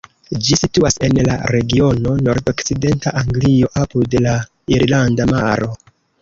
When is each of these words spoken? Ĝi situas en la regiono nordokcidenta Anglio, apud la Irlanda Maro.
Ĝi 0.45 0.55
situas 0.59 0.95
en 1.07 1.19
la 1.27 1.35
regiono 1.55 2.13
nordokcidenta 2.29 3.13
Anglio, 3.21 3.69
apud 3.83 4.17
la 4.29 4.35
Irlanda 4.79 5.29
Maro. 5.37 5.71